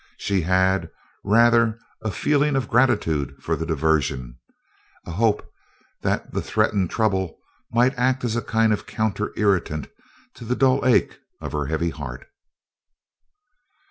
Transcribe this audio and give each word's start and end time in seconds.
She 0.17 0.41
had, 0.41 0.89
rather, 1.23 1.77
a 2.01 2.09
feeling 2.09 2.55
of 2.55 2.67
gratitude 2.67 3.35
for 3.39 3.55
the 3.55 3.67
diversion 3.67 4.39
a 5.05 5.11
hope 5.11 5.45
that 6.01 6.33
the 6.33 6.41
threatened 6.41 6.89
"trouble" 6.89 7.37
might 7.71 7.93
act 7.99 8.23
as 8.23 8.35
a 8.35 8.41
kind 8.41 8.73
of 8.73 8.87
counter 8.87 9.31
irritant 9.37 9.89
to 10.33 10.43
the 10.43 10.55
dull 10.55 10.83
ache 10.87 11.19
of 11.39 11.51
her 11.51 11.67
heavy 11.67 11.91
heart. 11.91 12.25